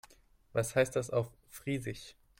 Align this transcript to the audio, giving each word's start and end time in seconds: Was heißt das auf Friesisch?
Was 0.53 0.75
heißt 0.75 0.95
das 0.95 1.11
auf 1.11 1.31
Friesisch? 1.51 2.15